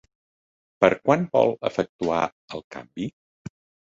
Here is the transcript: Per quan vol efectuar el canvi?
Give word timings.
Per 0.85 0.89
quan 1.09 1.27
vol 1.35 1.51
efectuar 1.69 2.21
el 2.57 2.63
canvi? 2.77 3.09